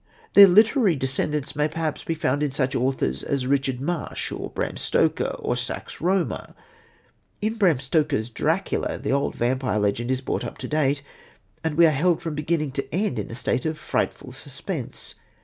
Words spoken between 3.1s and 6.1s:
as Richard Marsh or Bram Stoker, or Sax